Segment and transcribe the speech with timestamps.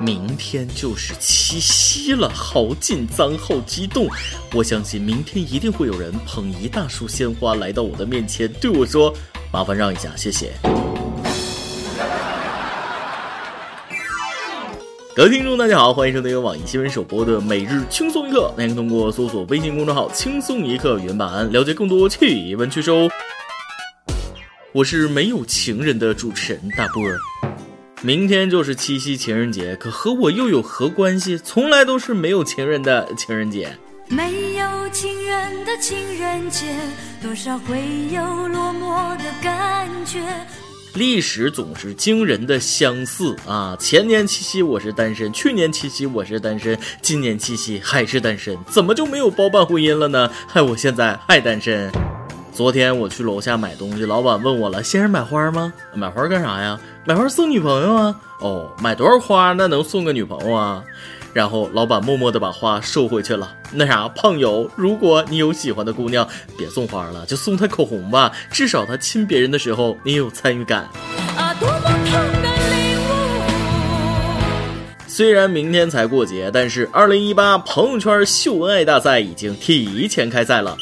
[0.00, 4.08] 明天就是七夕了，好紧张，好激动！
[4.54, 9.14] 我相信明天一定会有人捧一大束鲜花来到我的面前，对我说
[9.52, 10.52] ：“麻烦让一下，谢谢。”
[15.14, 23.10] 各位听众，大家好，欢迎收听由网易新闻首播的《每日轻松一刻》，您可以通过搜索微信公众号“轻松一刻”原版了解更多趣闻趣事哦。
[24.72, 27.20] 我是没有情人的主持人大波儿。
[28.04, 31.38] 明天就是七夕情人节，可和我又有何关系？
[31.38, 33.78] 从来都是没有情人的情人节。
[34.08, 36.74] 没有情人的情人节，
[37.22, 37.78] 多少会
[38.12, 40.18] 有落寞的感觉。
[40.94, 43.76] 历史总是惊人的相似啊！
[43.78, 50.28] 前年七夕我是单身，去年七夕我是单身，今年七夕还是单身，怎么就没有包办婚姻了呢？
[50.48, 51.88] 害我现在还单身。
[52.52, 55.72] 昨天我去楼下买东西，老板问我了：“先生买花吗？
[55.94, 56.78] 买花干啥呀？
[57.04, 58.14] 买花送女朋友啊？
[58.38, 60.82] 哦，买多少花那能送个女朋友啊？”
[61.34, 63.54] 然后老板默默的把花收回去了。
[63.72, 70.88] 那啥，胖友，如果你有喜欢的姑娘，别送花了，就送她口红吧，至少她亲别人的时候你有参与感。
[71.36, 71.90] 啊，多么的
[72.70, 73.08] 礼物！
[75.08, 80.76] 虽然明天才过节，但是二零一八朋友圈秀恩爱大赛已经提前开赛了。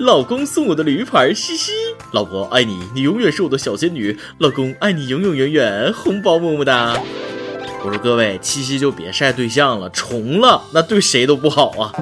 [0.00, 1.72] 老公送我的驴牌，嘻嘻。
[2.12, 4.18] 老婆爱你，你永远是我的小仙女。
[4.38, 5.92] 老公爱你，永永远远。
[5.92, 6.96] 红包么么哒。
[7.84, 11.92] 我说各位，七夕就别晒对象了，重了那对谁都不好啊。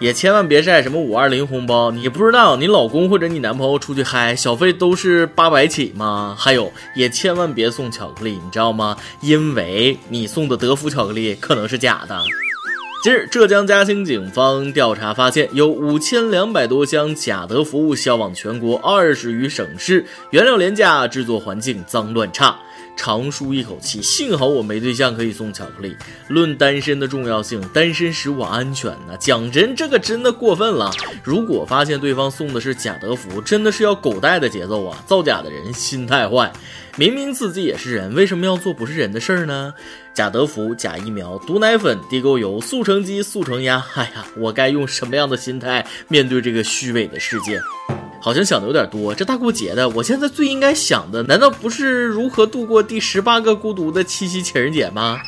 [0.00, 6.34] 也千万别晒什么五二零红包，你不知道你老公或者你男朋友出去嗨，小费都是八百起吗？
[6.38, 8.96] 还有，也千万别送巧克力，你知道吗？
[9.20, 12.24] 因为你送的德芙巧克力可能是假的。
[13.02, 22.56] 近日，浙江嘉兴警方调查发现，有五千两百多箱假德芙销往全国二十余省市，原料廉价，制作环境脏乱差。
[22.96, 25.96] 长舒一口气，幸好我没对象可以送巧克力。
[26.28, 29.16] 论单身的重要性，单身使我安全呢。
[29.18, 30.90] 讲真，这个真的过分了。
[31.24, 35.02] 如果发现对方送的是假德芙，真的是要狗带的节奏啊！
[35.06, 36.52] 造假的人心态坏，
[36.96, 39.74] 明明自己也是人，为什么要做不是人的事儿呢？
[40.14, 47.58] 假德芙、假疫苗、毒奶粉、地沟油、速成鸡、速成鸭，哎呀，我该用什么样的心态面对这个虚伪的世界？
[48.22, 49.12] 好像想的有点多。
[49.12, 55.20] 这大过节的，我现在最应该想的，难道不是如何度过第十八个孤独的七夕情人节吗？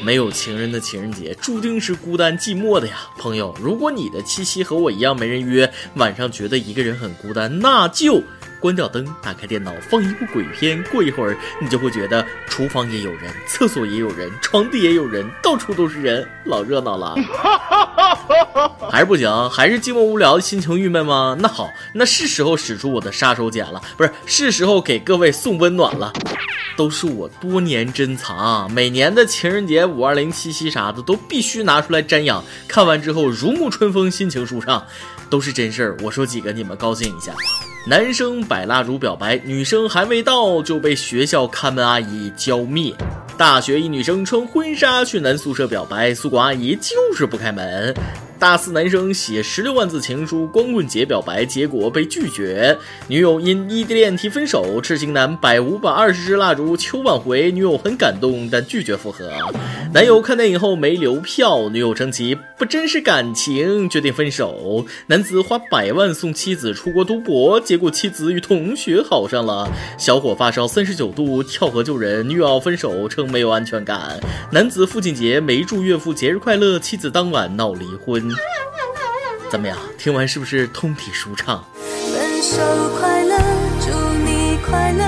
[0.00, 3.52] 没有情人的情人节，注定是孤单寂寞的呀，朋友。
[3.60, 8.22] 如果你的七夕和我一样没人约，晚上觉得一个人很孤单，那就。
[8.64, 10.82] 关掉灯，打开电脑，放一部鬼片。
[10.84, 17.14] 过一会儿，你就会觉得厨房也有人，厕所也有人，床底也有人，到处都是人，老热闹了。
[18.90, 21.36] 还是不行，还是寂寞无聊，心情郁闷吗？
[21.38, 26.10] 那好，那是时候使出我的杀手锏了，不是，是时候给各位送温暖了。
[26.74, 32.42] 都是我多年珍藏，每年的情人节、五二零、七夕啥的，都必须拿出来瞻仰。
[32.66, 34.86] 看完之后如沐春风，心情舒畅，
[35.28, 35.96] 都是真事儿。
[36.02, 37.34] 我说几个，你们高兴一下。
[37.86, 42.94] 男生摆蜡烛表白，女生还未到就被学校看门阿姨浇灭。
[43.36, 47.94] 大学一女生穿婚纱去男宿舍表白，宿管阿姨就是不开门。
[48.38, 52.76] 大四男生写十六万字情书，光棍节表白，结果被拒绝。
[53.06, 59.30] 女友因异地恋提分手，痴情男摆五百二十支蜡烛求挽回，女友很感动，但拒绝复合。
[59.92, 64.84] 男友看电影后没留票，女友称其不真实感情，决定分手。
[65.06, 69.70] 男子花百万送妻子出国读博，结果妻子与同学好上了。
[69.96, 74.20] 小伙发烧三十九度跳河救人，女友分手称没有安全感。
[74.50, 78.23] 男子父亲节没祝岳父节日快乐，妻子当晚闹离婚。
[79.50, 79.78] 怎么样？
[79.96, 81.64] 听完是不是通体舒畅？
[82.12, 82.58] 分手
[82.98, 83.38] 快乐，
[83.80, 83.90] 祝
[84.24, 85.04] 你快乐。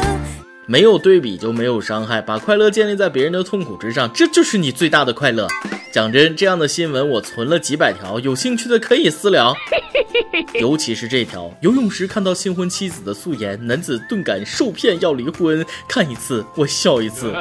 [0.67, 5.47] 没有对比就没有伤害，把快乐建立在别人的痛苦之上，这就是你最大的快乐。
[5.93, 9.55] 讲真，这样的新闻我存了几百条，有兴趣的可以私聊。
[10.61, 15.65] 尤其是这条：游泳时看到新婚妻子的素颜，男子顿感受骗要离婚。
[15.89, 17.33] 看一次我笑一次。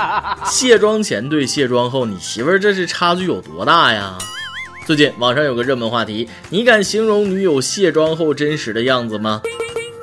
[0.46, 4.16] 卸妆前对卸妆后，你媳妇儿这是差距有多大呀？
[4.86, 9.40] 最近网上有个热门话题，你敢形容女友卸妆后真实的样子吗？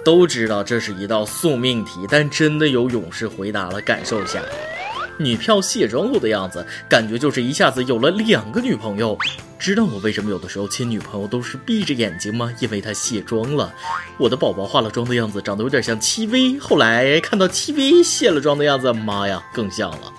[0.04, 4.42] 都知道这是一道送命题，但真的有勇士回答了，感受一下。
[5.20, 9.16] 女票卸妆后的样子，感觉就是一下子有了两个女朋友。
[9.62, 12.52] 知道我为什么有的时候亲女朋友都是闭着眼睛吗？
[12.60, 13.72] 因为她卸妆了。
[14.18, 20.12] 我的宝宝化了妆的样子长得有点像戚薇，后来看到戚薇卸了妆的样子，妈呀，更像了。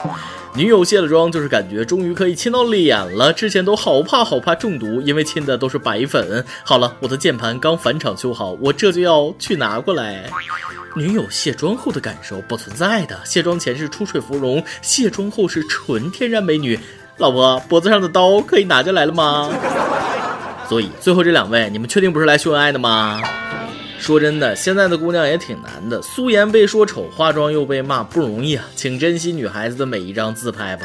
[0.54, 3.32] 女友卸了妆，就是感觉终于可以亲到脸了。
[3.32, 6.46] 之前都好怕好怕中毒，因为亲的都是白粉。
[6.62, 10.30] 好了，我的键盘刚返厂修好，我这就要去拿过来。
[10.94, 16.78] 女友卸妆后的感受不存在的，卸妆前是出水芙蓉，卸妆后是纯天然美女。
[17.18, 19.50] 老婆，脖子上的刀可以拿下来了吗？
[20.68, 23.20] 所以最后这两位，你们确定不是来秀恩爱的吗？
[23.98, 28.64] 说真的，现在的姑娘也挺难的，素颜被说丑，化妆又被骂，不容易啊！
[28.74, 30.82] 请珍惜女孩子的每一张自拍吧。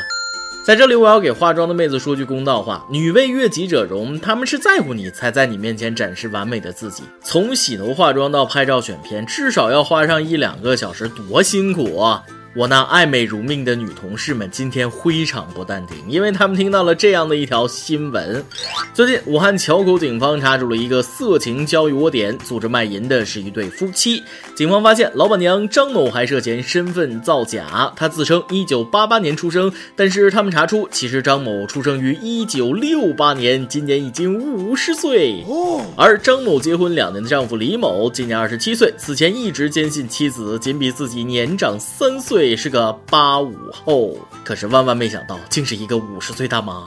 [0.64, 7.04] 在这里，我要给化妆的妹子说句公道话：女为悦己者容，她们是在乎你才在你面前展示完美的自己。
[7.24, 12.22] 从洗头化妆到拍照选片，至少要花上一两个小时，多辛苦啊！
[12.58, 18.44] 我那爱美如命的女同事们今天非常不淡定，因为他们听到了这样的一条新闻：
[18.96, 24.24] 最近，武汉硚口警方查处了一个色情交易窝点，组织卖淫的是一对夫妻。
[24.56, 27.94] 警方发现，老板娘张某还涉嫌身份造假。
[27.96, 35.46] 她自称1988年出生，但是他们查出，其实张某出生于1968年，今年已经五十岁。
[35.96, 42.47] 而张某结婚两年的丈夫李某今年二十七岁，此前一直坚信妻子仅比自己年长三岁。
[42.48, 46.86] 也是个八五后，可是万万没想到，竟是一个五十岁大妈。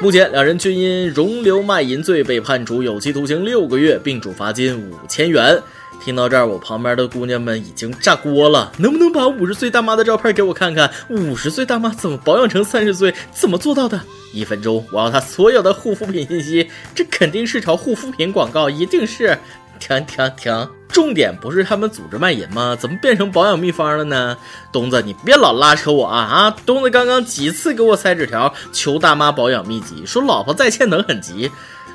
[0.00, 5.62] 目前两人均因容留卖淫罪被判处有期徒刑六个月，并处罚金五千元。
[6.04, 10.90] 听到这儿，我旁边的姑娘们已经炸锅了，能不能把五十岁大妈的照片给我看看？
[11.08, 13.14] 五十岁大妈怎么保养成三十岁？
[13.32, 13.98] 怎么做到的？
[14.32, 16.68] 一分钟，我要她所有的护肤品信息。
[16.94, 19.38] 这肯定是条护肤品广告，一定是。
[19.86, 20.68] 停停停！
[20.88, 22.74] 重点不是他们组织卖淫吗？
[22.78, 24.36] 怎么变成保养秘方了呢？
[24.72, 26.20] 东子，你别老拉扯我啊！
[26.20, 31.50] 啊，东子刚刚几次给我塞纸条，求大妈保养秘籍，说老婆在线等很急。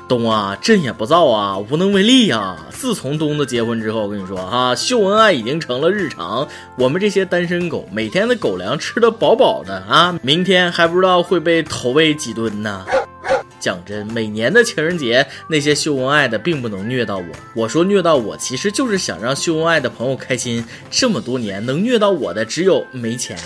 [0.06, 2.56] 东啊，朕也不造啊，无能为力呀。
[2.70, 6.46] 自从东子结婚之后，我跟你说啊，秀恩爱已经成了日常。
[6.76, 12.84] 我们这些单身狗，每天的狗粮吃得饱饱的啊，明天还不知道会被投喂几吨呢。
[13.60, 17.26] 讲真，每年的情人节，那些秀恩爱的并不能虐到我。
[17.54, 20.64] 我说虐到我，其实就是想让秀恩爱的朋友开心。
[20.90, 23.38] 这么多年，能虐到我的只有没钱。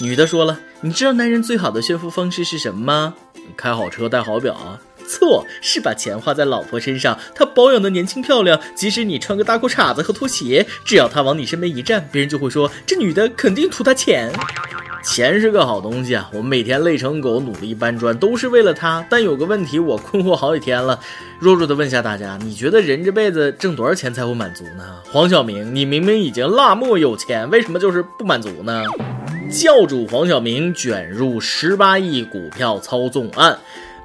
[0.00, 3.14] 女的说了，你知道男人最好的炫富方式是什么吗？
[3.56, 4.78] 开好车，戴好表。
[5.08, 7.18] 错，是把钱花在老婆身上。
[7.34, 14.30] 她保养的年轻漂亮，即使你穿个大裤衩子和拖鞋，只要她往你身边一站，别人就会说这女的肯定图她钱。
[15.08, 19.04] 钱是个好东西啊，我每天累成狗，努力搬砖，都是为了它。
[19.08, 21.00] 但有个问题，我困惑好几天了。
[21.38, 24.84] 弱弱的问下大家，你觉得人这辈子挣多少钱才会满足呢？
[25.10, 28.82] 黄晓明，你明明已经辣么有钱，为什么就是不满足呢？
[29.50, 33.58] 教主黄晓明卷入十八亿股票操纵案。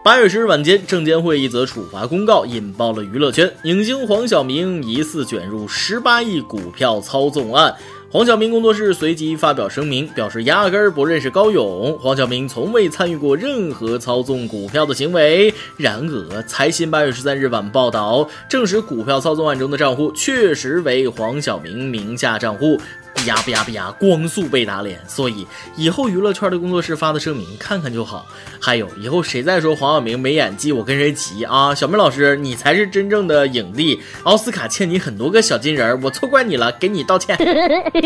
[0.05, 3.51] 八月十日晚间，证监会一则处罚公告引爆了娱乐圈。
[3.63, 7.75] 影星黄晓明疑似卷入十八亿股票操纵案。
[8.13, 15.51] 黄晓明工作室随即发表声明，表示压根儿不认识高勇，黄晓明从未参与过任何操纵股票的行为。
[15.77, 22.79] 然而，财新八月十三日晚报道，证实股票操纵案中的账户确实为黄晓明名下账户。
[23.25, 28.25] 呀不呀不呀，光速被打脸，所以以后娱乐圈的工作室发的声明看看就好。
[28.59, 31.75] 还有以后谁再说黄晓明没演技，我跟谁急啊？
[31.75, 37.37] 小明老师，你才是真正的影帝，奥斯卡欠你很多个小金人，我错怪你了，给你道歉。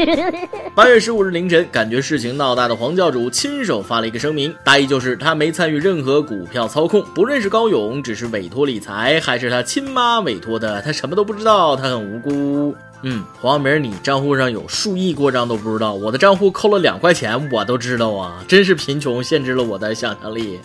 [0.73, 12.75] 八月十五日凌晨，感觉事情闹大的黄教主亲手发了一个声明，大意就是他没参与任何股票操控，不认识高勇，只是委托理财，还是他亲妈委托的，他什么都不知道，他很无辜。
[13.03, 18.43] 嗯，黄晓明，你账户上有数亿过账都不知道，我的账户扣了两块钱，我都知道啊！
[18.47, 20.59] 真是贫穷限制了我的想象力。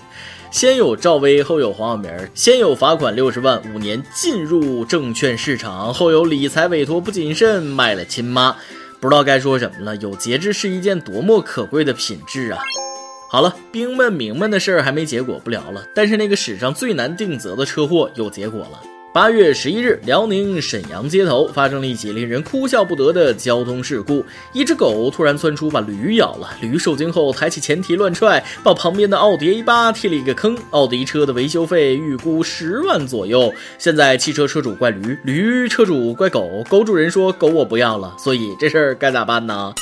[0.50, 8.56] 先有赵薇，后有黄晓明，先有罚款六十万，五年进入证券市场，后有理财委托不谨慎卖了亲妈，
[8.99, 9.95] 不知道该说什么了。
[9.97, 12.62] 有节制是一件多么可贵的品质啊！
[13.28, 15.83] 好了，兵们明闷的事儿还没结果，不聊了。
[15.95, 18.80] 但是那个史上最难定责的车祸有结果了。
[19.14, 24.25] 八月十一日，辽宁沈阳街头发生了一起令人哭笑不得的交通事故。
[24.54, 26.49] 一只狗突然窜出，把驴咬了。
[26.62, 30.57] 驴受惊后抬起前蹄乱踹，把旁边的奥迪 A 八踢了一个坑。
[30.71, 33.52] 奥迪车的维修费预估十万左右。
[33.78, 38.16] 现在汽车车主怪驴，驴车主怪狗，狗主人说狗我不要了。
[38.19, 39.75] 所以这事儿该咋办呢？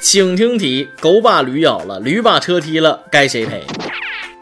[0.00, 3.64] 请听题：狗把驴咬了，驴把车踢了，该谁赔？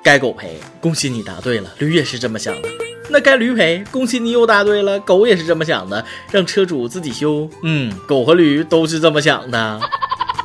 [0.03, 0.59] 该狗赔。
[0.81, 2.86] 恭喜你答对了，驴也是这么想的。
[3.09, 4.99] 那该驴赔，恭喜你又答对了。
[5.01, 7.49] 狗也是这么想的，让车主自己修。
[7.63, 9.81] 嗯，狗和驴都是这么想的。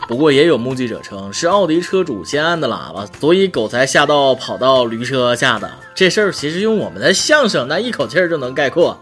[0.07, 5.71] 不过也有目击者称是奥迪车主先按的喇叭，所以狗才吓到跑到驴车下的。
[5.95, 9.01] 这事儿其实用我们的相声那一口气儿就能概括。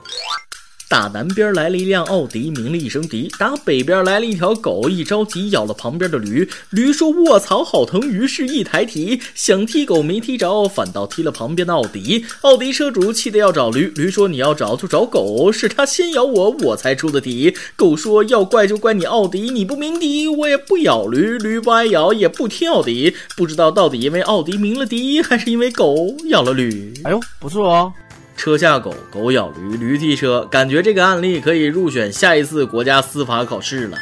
[0.89, 3.31] 打南边来了一辆奥迪，鸣了一声笛。
[3.37, 6.49] 打北边来了一条狗，一着急咬了旁边的驴。
[6.71, 12.25] 驴说：“卧槽，好疼！”于是，一抬蹄想踢狗没踢着，反倒踢了旁边的奥迪。
[12.41, 21.37] 奥迪车主气得要找驴，驴说：“你要找就找狗，是他先咬我，我才出的题。”狗说：“要怪就怪你奥迪，你不鸣笛，我也不咬驴。
[21.37, 23.13] 驴不挨咬，也不踢奥迪。
[23.37, 26.91] 不知道到底因为奥迪鸣了笛，还是因为狗咬了驴？
[27.03, 27.93] 哎呦，不错哦。”
[28.39, 33.97] 车下狗，狗咬驴，驴踢车，感觉这个案例可以入选下一次国家司法考试了。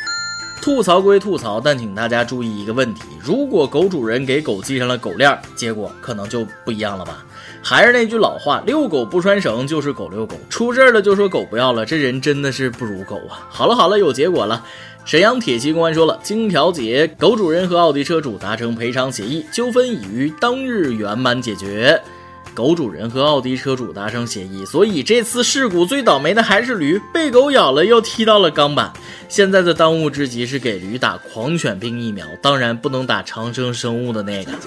[0.61, 7.25] 吐槽归吐槽，但请大家注意一个问题：如果狗主人给狗系上了狗链，结果可能就不一样了吧？
[7.63, 13.41] 还是那句老话，遛狗不拴绳就是狗遛狗，出事儿了就说狗不要了，这人真的是不如狗啊！
[13.49, 14.63] 好了好了，有结果了。
[15.03, 21.99] 沈阳铁西公安说了，经调解，狗主人和奥迪车主达成赔偿协议，纠纷已于当日圆满解决。
[22.57, 28.91] 狗主人和奥迪车主达成协议，所以这次事故最倒霉的还是驴，被狗咬了又踢到了钢板。
[29.29, 34.51] 现在的当务之急是给驴打狂犬病疫苗，当然不能打长生生物的那个。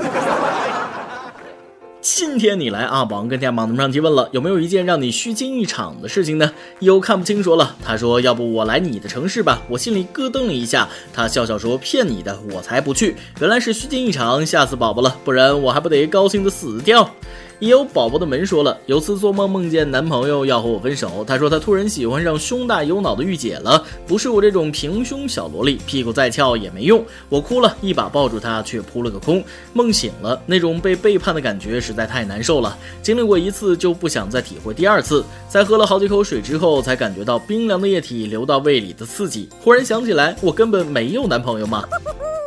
[2.01, 6.53] 今天你来阿王跟天榜上提问了，有没有一件让你虚惊一场的事情呢？
[6.79, 10.89] 有看不清说了，他说要不我来你的城市吧，我心里咯噔了一下。
[11.13, 13.17] 他笑笑说骗你的，我才不去。
[13.41, 17.13] 原来是虚惊一场，吓死宝宝了，不然我还不得高兴的死掉。
[17.61, 27.05] 也有宝宝的门说了，有次做梦梦见男朋友要和我分手，他说他突然喜欢上胸大有脑的御姐了，不是我这种平胸小萝莉，屁股再翘也没用。
[27.29, 29.45] 我哭了，一把抱住他，却扑了个空。
[29.75, 35.23] 梦醒了，那种被背叛的感觉实在太难受了，经历过一次就不想再体会第二次。
[35.47, 41.85] 在喝了好几口水之后，才感觉到冰凉的液体流到胃里的刺激，忽然想起来，我根本没有男朋友嘛。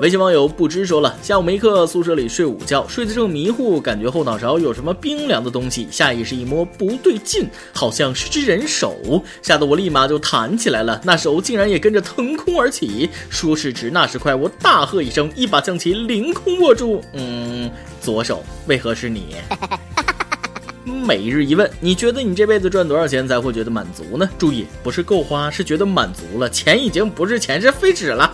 [0.01, 13.09] 微信网友不知说了，下午没课，宿舍里睡午觉，睡得正迷糊，感觉后脑勺有什么冰凉的东西，下意识一摸，不对劲，好像是只人手，吓得我立马就弹起来了，那手竟然也跟着腾空而起。
[13.29, 17.03] 说时迟，那时快，我大喝一声，一把将其凌空握住。
[17.11, 17.69] 嗯，
[18.01, 19.35] 左手为何是你？
[20.85, 24.29] 每日一问，你觉得你这辈子赚多少钱才会觉得满足呢？
[24.39, 28.33] 注意，不是够花，是觉得满足了，钱已经不是钱，是废纸了。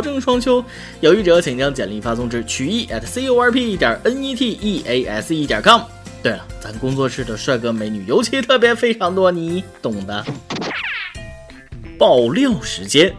[0.01, 0.63] 正双休，
[0.99, 5.81] 有意者请将简历发送至曲艺 at c o r p 点 n e t e a s e 点 com。
[6.23, 10.23] 对了，咱工作室的帅哥美女尤其特别非常多，你懂的。
[11.97, 13.13] 爆料时间，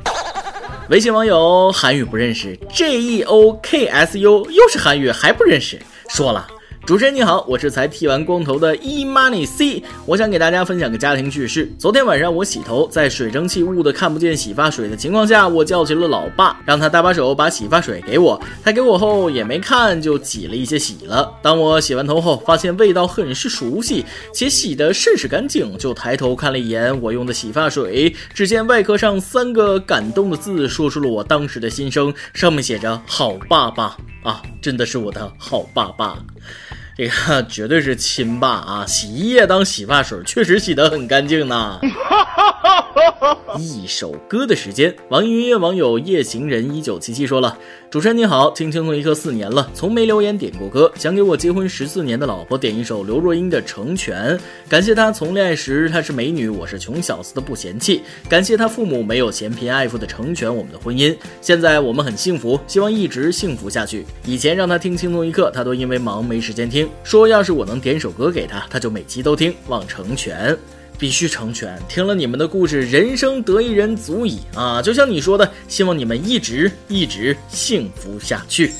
[0.88, 6.46] 微信网友韩语不认识，J E O K S U 又是韩语还不认识，说了。
[6.84, 11.72] 主持人你好，我是才剃完光头的 E Money C，我想给大家分享个家庭趣事。
[11.78, 18.40] 昨天晚上我洗头，在水蒸气雾的看不见洗发水的情况下，我叫起了老爸，让他搭把手把洗发水给我。
[18.64, 21.32] 他给我后也没看，就挤了一些洗了。
[21.40, 36.18] 当我洗完头后，发现味道很是熟悉，且洗得甚是干净，就抬头看了一眼我用的洗发水，只见外壳上三个感动的字，说出了我当时的心声，上面写着“好爸爸”啊，真的是我的好爸爸。
[36.94, 38.86] 这个绝对是亲爸啊！
[38.86, 41.80] 洗衣液当洗发水，确实洗得很干净呢。
[43.58, 47.56] 一首歌的时间，网易云音乐网友夜行人一九七七说了
[47.92, 54.34] ：“主持人你好，听轻松一刻四年了，从没留言点过歌，想给我结婚十四年的老婆点一首刘若英的《成全》，
[54.66, 64.06] 感谢她从恋爱时她是美女，我是穷小子的不嫌弃，感谢她父母没有嫌贫爱富的成全我们的婚姻，现在我们很幸福，希望一直幸福下去。
[64.24, 69.54] 以前让她听轻松一刻，她都因为忙没时间听。”说要是我能点首歌给他，他就每期都听。
[69.68, 70.56] 望成全，
[71.02, 71.76] 必须成全。
[71.88, 74.80] 听了你们的故事，人生得一人足矣啊！
[74.80, 78.70] 就像你说的，希望你们一直一直幸福下去。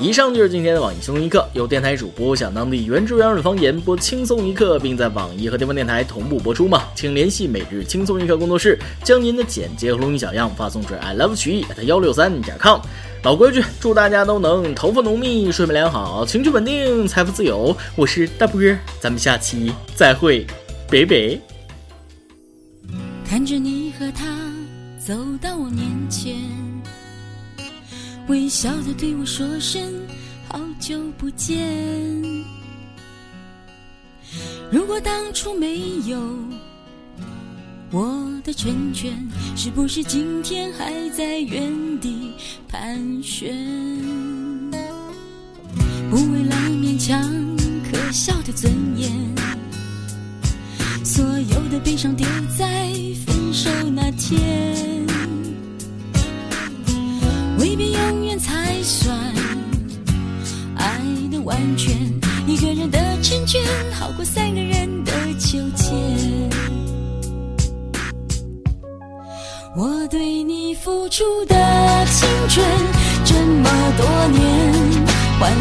[0.00, 6.82] 以上就是今天的网易轻松一刻，由电台主播想当地原汁原味的方言播轻松一刻，并在网易和地方电台同步播出吗？
[6.96, 12.80] 请联系每日轻松一刻工作室，将您的简介和录音小样发送至 i love 曲艺幺六三点 com。
[13.22, 17.76] 老规矩，祝大家都能头发浓密、睡眠良好、情绪稳定、财富自由。
[17.94, 18.60] 我是大波，
[18.98, 20.44] 咱们下期再会，
[20.90, 21.38] 拜拜。
[23.26, 24.24] 看着你和他
[24.98, 26.36] 走到我面前。
[28.28, 29.82] 微笑的对我说声
[30.48, 31.58] 好久不见。
[34.70, 36.18] 如果当初没有
[37.90, 39.12] 我的成全，
[39.56, 42.32] 是不是今天还在原地
[42.66, 43.54] 盘旋？
[46.10, 47.22] 不为了勉强
[47.90, 49.10] 可笑的尊严，
[51.78, 52.66] 的悲伤丢在
[53.24, 55.06] 分手那天。
[57.58, 59.16] 未必永远才算
[60.76, 61.94] 爱的完全，
[62.46, 65.92] 一个人的成全好过三个人的纠结。
[69.76, 71.54] 我对你付出的
[72.06, 72.66] 青春
[73.24, 74.72] 这么多年，
[75.38, 75.52] 换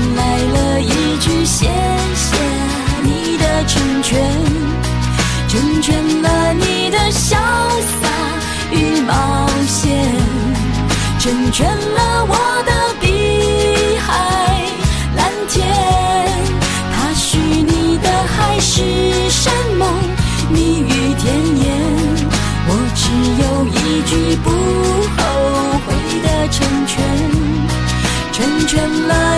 [24.08, 26.96] 句不后悔的成全，
[28.32, 29.38] 成全了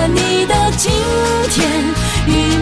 [1.53, 2.60] 天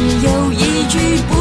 [0.00, 1.39] 只有一句不